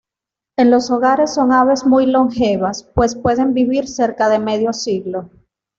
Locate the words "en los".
0.57-0.89